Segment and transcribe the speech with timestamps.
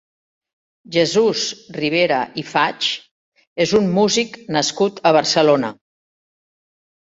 [0.93, 1.43] Jesús
[1.75, 2.87] Ribera i Faig
[3.67, 5.71] és un músic nascut a Barcelona.